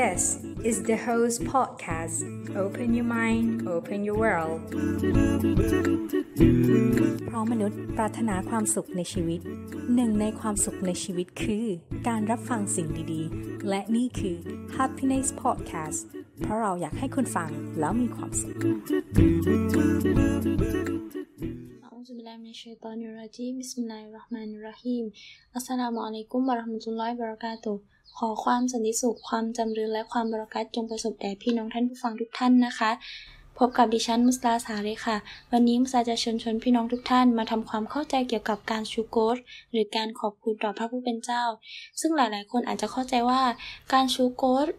[0.00, 2.18] This is the host podcast.
[2.64, 4.60] Open your mind, open your world.
[7.26, 9.40] เพราะมนุษย์ปรารถนาความสุขในชีวิต
[9.94, 11.66] หนึ่งในความสุขในชีวิตคือ
[12.08, 14.36] การรับฟังสิ่งดีๆ และนี่คือ
[14.76, 16.00] Happiness Podcast
[16.40, 18.54] เพราะเราอยากให้คุณฟังแล้วมีความสุข
[22.29, 25.05] بالله من الشيطان الرجيم بسم الله الرحمن الرحيم
[25.55, 27.81] อัสสลามุอะลัยกุมวะเราะห์มะตุลลอฮิวะบะเราะกาตุฮ์
[28.17, 32.91] ขอความสันติสุข ความจำเริญและความบารักัตจงประสบแด่พี่น้องท่านผู้ฟังทุกท่านนะคะ
[33.57, 35.17] พบกับดิฉันมุสลาสาเลยค่ะ
[35.51, 39.37] วันนี้มุสลาจะเชิญชวนพี่น้องทุกท่านมาทำความเข้าใจเกี่ยวกับการชูโกร
[39.71, 41.43] หรือการขอบคุณต่อพระผู้เป็นเจ้า
[41.99, 43.41] ซึ่งหลายๆ คนอาจจะเข้าใจว่า
[43.93, 44.69] การชูโกร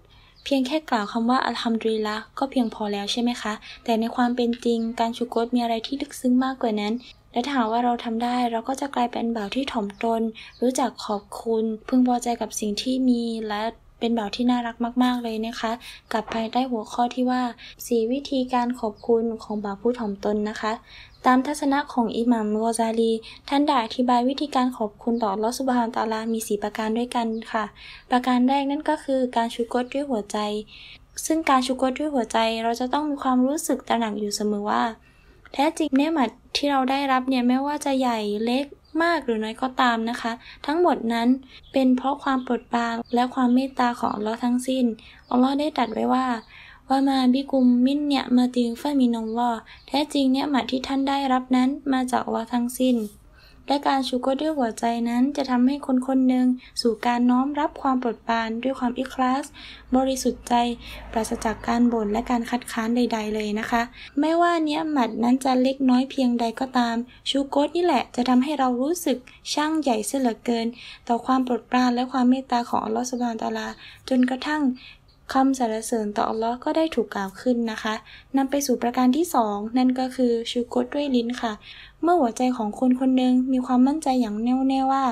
[0.48, 6.92] เพียงแค่กล่าวคำว่าอัลฮัมดุลิลละก็เพียงพอแล้วใช่ไหมคะ แต่ในความเป็นจริงการชูโกรมีอะไรที่ลึกซึ้งมากกว่านั้น
[7.31, 10.22] และถ้าว่าเราทำได้เราก็จะกลายเป็นบ่าวที่ถ่อมตน
[10.62, 13.62] รู้จักขอบคุณ พึงพอใจกับสิ่งที่มีและ
[13.99, 15.72] เป็นบ่าวที่น่ารักมาก ๆ เลยนะคะ
[16.14, 17.42] กับภายใต้หัวข้อที่ว่า
[17.86, 20.73] สีวิธีการขอบคุณของบ่าวผู้ถ่อมตนนะคะ
[21.25, 23.11] ตามทัศนะของอิหมัมกอซาลี
[23.50, 27.66] ท่านได้อธิบายวิธีการขอบคุณต่อลอฮฺซุบฮานตะอาลามีสีประการด้วยกันค่ะ
[28.11, 30.38] ประการแรกนั่นก็คือการชุกรด้วยหัวใจ
[31.25, 34.83] ซึ่งการชุกรด้วยหัวใจเราจะต้องมีความรู้สึกตระหนักอยู่เสมอว่า
[35.53, 38.66] แท้จริงเนี่ยมัดที่เราได้รับเนี่ยไม่ว่าจะใหญ่เล็ก
[39.03, 40.31] มากหรือน้อยก็ตามนะคะ
[40.66, 41.27] ทั้งหมดนั้น
[41.73, 44.85] เป็นเพราะความโปรดปรานและความเมตตาของอัลลอฮ์ทั้งสิ้น
[45.31, 46.27] อัลลอฮ์ได้ตรัสไว้ว่า
[46.89, 49.52] ว่ามาบิกุมมินเนี่ยมาติงฟามินอลลอ
[49.88, 52.95] แท้จริงเนี่ยหมัดที่ท่านได้รับนั้นมาจากอัลลอฮ์ทั้งสิ้น
[53.72, 56.47] และการชูกรด้วยหัวใจนั้นจะทำให้คนคนหนึ่ง
[56.81, 59.45] สู่การน้อมรับความปรดปรานด้วยความอิคลาส
[59.95, 60.53] บริสุทธิ์ใจ
[61.11, 63.81] ปราศจากการบ่นและการคัดค้านใด ๆ เลยนะคะ
[64.19, 66.95] ไม่ว่าเนี้ยหมัดนั้นจะเล็กน้อยเพียงใดก็ตาม
[67.30, 69.17] ชูโกรนี่แหละจะทำให้เรารู้สึก
[69.53, 70.67] ช่างใหญ่เสียเหลือเกิน
[71.08, 73.67] ต่อความปรดปรานและความเมตตาของอัลลอฮฺสุบานตาลา
[74.09, 74.61] จนกระทั่ง
[75.33, 77.93] คำสรรเสริญต่ออัลลอฮ์ก็ได้ถูกกล่าวขึ้นนะคะ
[78.37, 81.53] นำไปสู่ประการที่สองนั่นก็คือชูโกรด้วยลิ้นค่ะ
[82.03, 85.03] เมื่อหัวใจของคนคนหนึ่งมีความมั่นใจอย่างแน่วแน่ว่า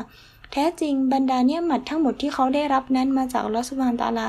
[0.52, 4.28] แท้จริงบรรดาเนี่ยหมัดทั้งหมดที่เขาได้รับนั้นมาจากอัลอสุบานตาลา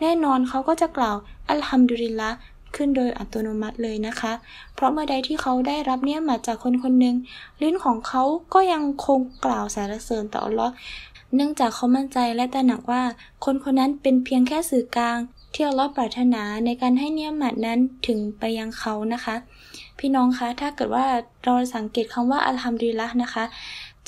[0.00, 1.16] แน่นอนเขาก็จะกล่าว
[1.50, 2.30] อัลฮัมดุลิลละ
[2.76, 4.32] ขึ้นโดยอัตโนมัติเลยนะคะ
[4.74, 7.16] เพราะเมื่อใดที่เขาได้รับเนี่ยหมัดจากคนคนหนึ่ง
[7.62, 8.22] ลิ้นของเขา
[8.54, 10.72] ก็ยังคงกล่าวสรรเสริญต่ออัลลอฮ์
[11.34, 13.02] เนื่องจากเขามั่นใจและตระหนักว่า
[13.44, 15.18] คนคนนั้นเป็นเพียงแค่สื่อกลาง
[15.54, 19.36] ที่อัลลอฮ์ปรารถนาในการให้เนียหมัดนั้นถึงไปยังเขานะคะ
[19.98, 21.06] พี่น้องคะถ้าเกิดว่า
[21.44, 23.44] เราสังเกตคำว่าอัลฮัมดุลิลละนะคะ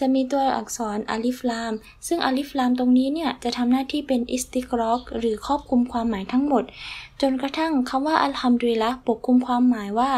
[0.00, 1.72] จะมีตัวอักษรอาลิฟลาม
[2.06, 6.64] ซึ่งอาลิฟลามตรงนี้เนี่ยจะทำหน้าที่เป็นอิสติกรอกหรือครอบคลุมความหมายทั้งหมด
[7.24, 10.10] จนกระทั่งคำว่าอัลฮัมดุลิละปกคลุมความหมายว่า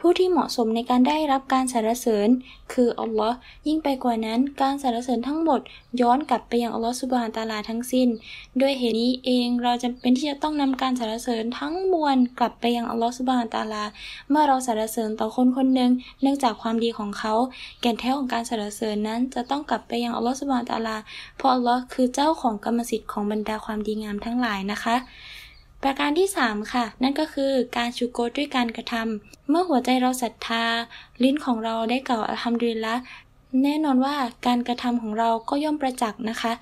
[0.00, 2.28] ผู้ที่เหมาะสมในการได้รับการสรรเสริญ
[2.72, 3.36] คืออัลลอฮ์
[3.66, 5.60] ยิ่งไปกว่านั้นการสรรเสริญทั้งหมด
[6.00, 8.08] ย้อนกลับไปยังอัลลอฮ์สุบฮานตะอาลาทั้งสิ้น
[8.60, 13.84] ด้วยเหตุนี้เองเราจำเป็นที่จะต้องนำการสรรเสริญทั้งมวลกลับไปยังอัลลอฮ์สุบฮานตะอาลา
[14.30, 15.90] เมื่อเราสรรเสริญต่อคนคนหนึ่ง
[16.22, 17.34] เนื่องจากความดีของเขา
[17.80, 20.96] แก่นแท้ของการสรรเสริญนั้นจะต้องกลับไปยังอัลลอฮ์สุบานตาลา
[21.36, 24.96] เพราะอัลลอฮ์คือเจ้าของกรรมสิทธิ์ของบรรดาความดีงามทั้งหลายนะคะ
[25.82, 30.64] ประการที่ 3 ค่ะ นั่นก็คือการชูโกด้วยการกระทำเมื่อหัวใจเราศรัทธา
[31.22, 32.94] ลิ้นของเราได้กล่าวอัลฮัมดุลิลละ
[33.62, 34.16] แน่นอนว่า
[34.46, 36.52] การกระทำของเราก็ย่อมประจักษ์นะคะ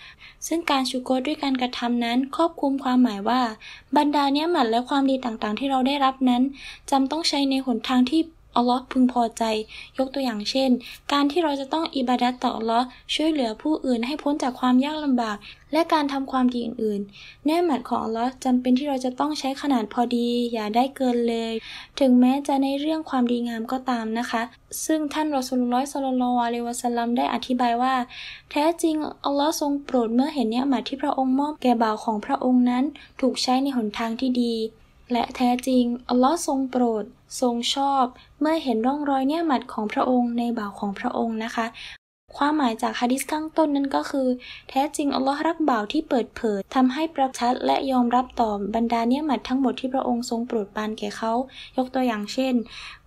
[0.47, 3.41] ซึ่งการชูโกด้วยการกระทำนั้นครอบคลุมความหมายว่า
[3.97, 6.43] บรรดาเนี้ยหมัดและความดีต่างๆ ที่เราได้รับนั้น
[6.91, 8.21] จำต้องใช้ในหนทางที่
[8.59, 9.43] อัลลอฮ์พึงพอใจ
[9.99, 10.71] ยกตัวอย่างเช่น
[11.13, 15.37] การที่เราจะต้องอิบาดัตต่ออัลลอฮ์ช่วยเหลือผู้อื่นให้พ้นจากความยากลำบาก
[15.73, 21.53] และการทำความดีอื่นๆแน่หมัดของอัลลอฮ์จำเป็นที่เราจะต้องใช้ขนาดพอดี อย่าได้เกินเลย
[22.01, 24.43] ถึงแม้จะในเรื่องความดีงามก็ตามนะคะ
[24.87, 27.95] ซึ่งท่านรอสูลุลลอฮ์ซัลลัลลอฮุอะลัยวะสลัมได้อธิบายว่า
[28.51, 32.85] แท้จริงอัลลอฮ์ทรงโปรดเมื่อเห็นเนี่ยหมัดที่พระองค์มอบแก่บ่าวของพระองค์นั้น
[33.21, 34.55] ถูกใช้ในหนทางที่ดี
[35.13, 37.05] และแท้จริง อัลลอฮ์ทรงโปรด
[37.41, 38.05] ทรงชอบ
[38.41, 41.67] เมื่อเห็นร่องรอยเนี่ยหมัดของพระองค์ในบ่าวของพระองค์นะคะ
[42.37, 44.29] ความหมายจากฮะดิษข้างต้นนั้นก็คือ
[44.71, 51.33] แท้จริงอัลลอฮ์รักบ่าวที่เปิดเผยทำให้ประชัดและยอมรับต่อบรรดาเนี่ยหมัดทั้งหมดที่พระองค์ทรงโปรดปานแก่เขา
[51.77, 52.55] ยกตัวอย่างเช่น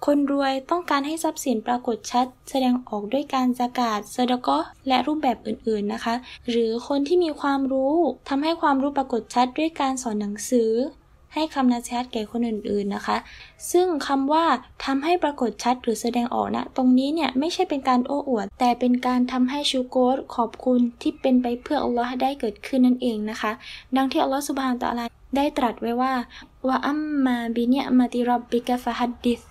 [0.05, 6.15] คนรวยต้องการให้ทรัพย์สินปรากฏชัด แสดงออกด้วยการสกาดเซดก็และรูปแบบอื่นๆนะคะ
[6.49, 7.95] หรือคนที่มีความรู้
[8.29, 10.71] ทำให้ความรู้ปรากฏชัดด้วยการสอนหนังสือ
[11.33, 13.17] ให้คำนัชัดแก่คนอื่นๆนะคะ
[13.71, 14.45] ซึ่งคำว่า
[14.85, 23.51] ทำให้ปรากฏชัดหรือแสดงออกนะ ตรงนี้เนี่ยไม่ใช่เป็นการโอ้อวด แต่เป็นการทำให้ชูโกรขอบคุณที่เป็นไปเพื่ออัลลอฮ์ได้เกิดขึ้นนั่นเองนะคะ
[23.95, 25.05] ดังที่อัลลอฮ์สุบฮานตะอาลา
[25.35, 26.13] ได้ตรัสไว้ว่า
[26.67, 29.41] ว่าอัมมาบิเนียมาติรับบิกะฟะฮัดดิษ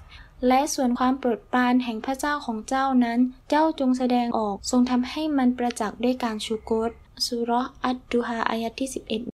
[0.49, 3.19] และส่วนความโปรดปรานแห่งพระเจ้าของเจ้านั้น
[3.51, 6.91] เจ้าจงแสดงออก ทรงทำให้มันประจักษ์ด้วยการชูโกร
[7.27, 7.53] สุร
[7.85, 9.30] อัดดูฮาอายะที่ 11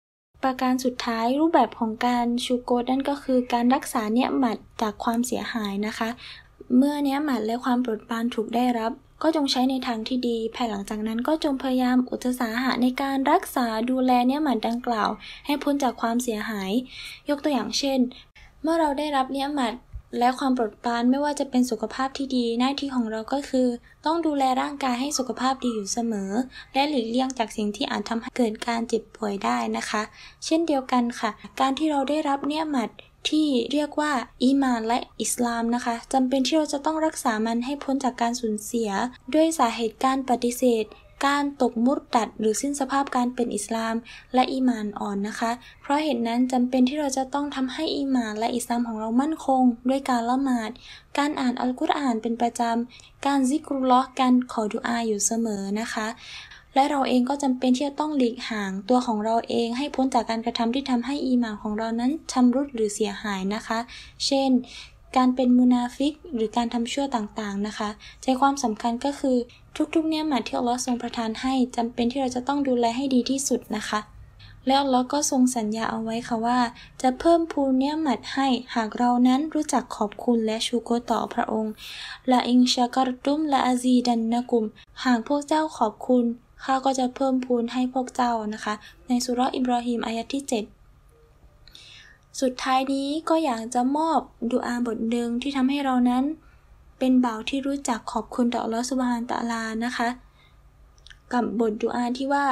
[0.45, 6.09] ประการสุดท้ายรูปแบบของการชูโกดนั่นก็คือการรักษาเนียหมัดจากความเสียหายนะคะ
[6.77, 8.93] เมื่อเนียหมัดและความปลดปรานถูกได้รับ
[9.23, 15.11] ก็จงใช้ในทางที่ดีภายหลังจากนั้นก็จงพยายามอุตสาหะในการรักษาดูแลเนียหมัดดังกล่าว
[15.47, 16.71] ให้พ้นจากความเสียหาย
[17.29, 17.99] ยกตัวอย่างเช่น
[18.63, 19.75] เมื่อเราได้รับเนียหมัด
[20.19, 23.69] และความโปรดปรานไม่ว่าจะเป็นสุขภาพที่ดีหน้าที่ของเราก็คือ
[24.07, 26.31] ต้องดูแลร่างกายให้สุขภาพดีอยู่เสมอ
[26.75, 30.03] และหลีกเลี่ยงจากสิ่งที่อาจทำให้เกิดการเจ็บป่วยได้นะคะ
[30.45, 31.31] เช่นเดียวกันค่ะ
[31.61, 32.91] การที่เราได้รับเนี่ยหมัด
[33.29, 34.13] ที่เรียกว่า
[34.43, 38.91] อีมานและอิสลามนะคะจำเป็นที่เราจะต้องรักษามันให้พ้นจากการสูญเสีย
[39.35, 40.85] ด้วยสาเหตุการปฏิเสธ
[41.27, 43.95] การตกมุรตัดหรือสิ้นสภาพการเป็นอิสลาม
[44.35, 45.51] และอีมานอ่อนนะคะ
[45.83, 50.71] เพราะเหตุนั้นจำเป็นที่เราจะต้องทำให้อีมานและอิสลามของเรามั่นคง ด้วยการละหมาด
[51.19, 56.07] การอ่านอัลกุรอานเป็นประจำ การซิกรุลลอฮ์การขอดุอาอยู่เสมอนะคะ
[56.75, 63.79] และเราเองก็จำเป็นที่จะต้องหลีกห่างตัวของเราเองให้พ้นจากการกระทำที่ทำให้อีมานของเรานั้นชำรุดหรือเสียหายนะคะ
[64.27, 64.51] เช่น
[65.17, 67.89] การเป็นมุนาฟิกหรือการทำชั่วต่างๆนะคะ
[68.23, 69.37] ใจความสำคัญก็คือ
[69.77, 74.01] ทุกๆ เนี่ยหมาที่อัลลอฮ์ทรงประทานให้จำเป็นที่เราจะต้องดูแลให้ดีที่สุดนะคะ
[74.67, 76.61] แล้วอัลลอฮ์ก็ทรงสัญญาเอาไว้ค่ะว่า
[77.03, 81.73] จะเพิ่มพูนเนี่ยหมัดให้หากเรานั้นรู้จักขอบคุณและชูโกต่อพระองค์
[82.31, 84.65] ละอิงชากรตุมละอาซีดันนะกุม
[85.05, 86.25] หากพวกเจ้าขอบคุณ
[86.65, 88.75] ข้าก็จะเพิ่มพูนให้พวกเจ้านะคะ
[89.09, 94.21] ในสุรอิบราฮิมอายะที่ 7สุดท้ายนี้ก็อยากจะมอบ
[94.51, 96.25] ดุอาบทหนึ่งที่ทำให้เรานั้น
[96.99, 100.09] เป็นบ่าวที่รู้จักขอบคุณต่ออัลลอฮฺسبحانه وتعالىนะคะ
[101.33, 102.47] กับบทดุอาที่ว่า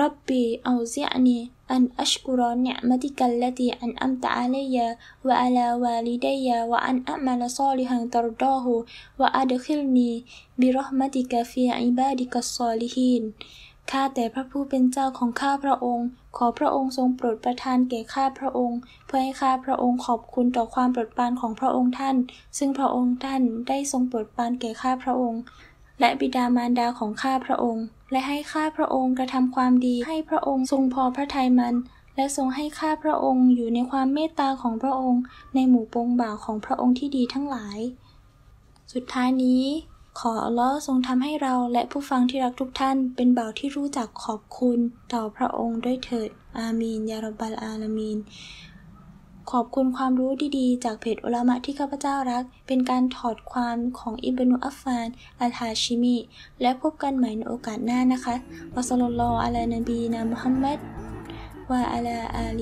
[0.00, 10.09] رب أوزعني أن أشكر نعمتك التي أنعمت علي وعلى والدي وأن أعمل صالحا ترضاه وأدخلني
[10.09, 13.22] برحمتك في عبادك الصالحين
[13.90, 22.16] ข้าแต่พระผู้เป็นเจ้าของข้าพระองค์ ขอพระองค์ทรงโปรดประทานแก่ข้าพระองค์ เพื่อให้ข้าพระองค์ขอบคุณต่อความโปรดปรานของพระองค์ท่าน
[22.58, 25.40] ซึ่งพระองค์ท่านได้ทรงโปรดปรานแก่ข้าพระองค์
[26.00, 31.74] และบิดามารดาของข้าพระองค์ และให้ข้าพระองค์กระทำความดี ให้พระองค์ทรงพอพระทัยมัน
[32.16, 35.22] และทรงให้ข้าพระองค์อยู่ในความเมตตาของพระองค์
[35.54, 37.78] ในหมู่ปงบ่าวของพระองค์ที่ดีทั้งหลาย
[38.92, 39.64] สุดท้ายนี้
[40.18, 44.78] ขออัลลอฮ์ทรงทำให้เราและผู้ฟังที่รักทุกท่าน เป็นบ่าวที่รู้จักขอบคุณ
[45.12, 48.18] ต่อพระองค์ด้วยเถิด อามีนยารบัลอาลามีน
[49.50, 55.06] ขอบคุณความรู้ดีๆ จากเพจอุลามะที่ข้าพเจ้ารัก เป็นการถอดความของอิบนุอัฟฟาน
[55.40, 56.16] อัลฮาชิมี
[56.60, 58.34] และพบกันใหม่ในโอกาสหน้านะคะ
[58.74, 60.78] วะซัลลัลลอฮุอะลานบีนะมุฮัมมัด
[61.70, 62.60] วะอะลาอาล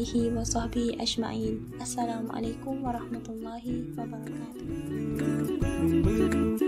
[6.65, 6.68] ี